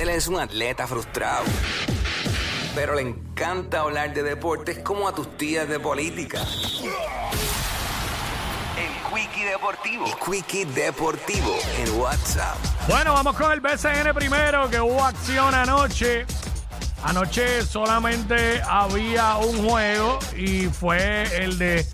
[0.00, 1.44] Él es un atleta frustrado,
[2.74, 6.40] pero le encanta hablar de deportes como a tus tías de política.
[8.78, 10.06] El Quickie Deportivo.
[10.06, 12.56] El Quickie Deportivo en WhatsApp.
[12.88, 16.24] Bueno, vamos con el BCN primero, que hubo acción anoche.
[17.02, 21.86] Anoche solamente había un juego y fue el de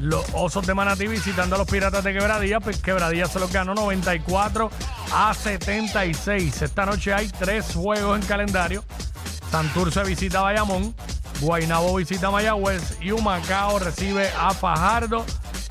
[0.00, 2.60] los Osos de Manatí visitando a los Piratas de Quebradilla.
[2.60, 4.70] Pues Quebradilla se los ganó 94
[5.12, 6.62] a 76.
[6.62, 8.84] Esta noche hay tres juegos en calendario.
[9.50, 10.94] Santurce visita a Bayamón,
[11.40, 15.24] Guaynabo visita a Mayagüez y Humacao recibe a Fajardo.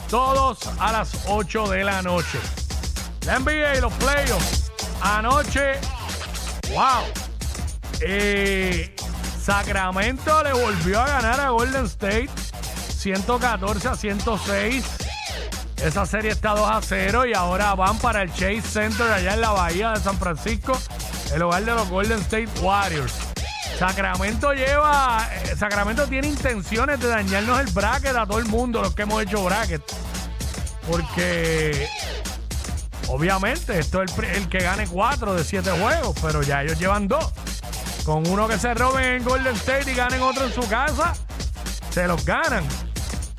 [0.10, 2.40] Todos a las 8 de la noche.
[3.26, 4.72] La NBA y los playoffs.
[5.02, 5.74] Anoche,
[6.70, 7.04] wow.
[8.02, 8.96] Eh,
[9.42, 12.30] Sacramento le volvió a ganar a Golden State
[13.06, 14.84] 114 a 106.
[15.84, 19.42] Esa serie está 2 a 0 y ahora van para el Chase Center allá en
[19.42, 20.76] la bahía de San Francisco,
[21.32, 23.14] el hogar de los Golden State Warriors.
[23.78, 28.96] Sacramento lleva, eh, Sacramento tiene intenciones de dañarnos el bracket a todo el mundo, los
[28.96, 29.84] que hemos hecho bracket.
[30.90, 31.88] Porque
[33.08, 37.24] obviamente esto es el, que gane 4 de 7 juegos, pero ya ellos llevan 2.
[38.04, 41.14] Con uno que se roben en Golden State y ganen otro en su casa,
[41.92, 42.64] se los ganan.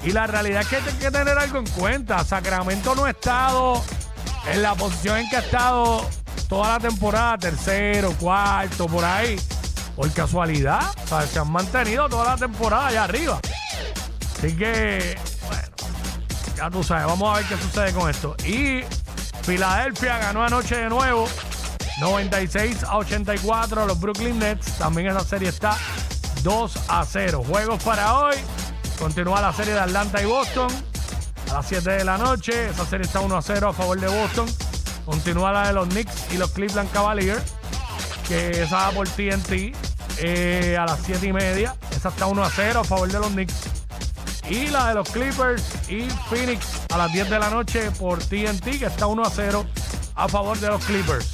[0.07, 2.25] Y la realidad es que hay que tener algo en cuenta.
[2.25, 3.83] Sacramento no ha estado
[4.49, 6.09] en la posición en que ha estado
[6.49, 9.37] toda la temporada, tercero, cuarto, por ahí.
[9.97, 13.41] Por casualidad, o sea, se han mantenido toda la temporada allá arriba.
[14.39, 15.19] Así que,
[15.49, 15.69] bueno,
[16.57, 18.37] ya tú sabes, vamos a ver qué sucede con esto.
[18.45, 18.83] Y
[19.43, 21.29] Filadelfia ganó anoche de nuevo,
[21.99, 24.79] 96 a 84 a los Brooklyn Nets.
[24.79, 25.77] También esa serie está
[26.45, 27.43] 2 a 0.
[27.45, 28.37] Juegos para hoy.
[28.99, 30.69] Continúa la serie de Atlanta y Boston
[31.51, 32.71] a las 7 de la noche.
[32.71, 34.47] Esa serie está 1 a 0 a favor de Boston.
[35.05, 37.43] Continúa la de los Knicks y los Cleveland Cavaliers,
[38.27, 39.75] que esa va por TNT
[40.19, 41.77] eh, a las 7 y media.
[41.91, 43.55] Esa está 1 a 0 a favor de los Knicks.
[44.49, 48.79] Y la de los Clippers y Phoenix a las 10 de la noche por TNT,
[48.79, 49.67] que está 1 a 0
[50.15, 51.31] a favor de los Clippers.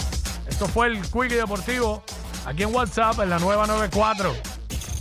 [0.46, 2.02] Esto fue el Quickie Deportivo
[2.44, 4.51] aquí en WhatsApp en la nueva 94.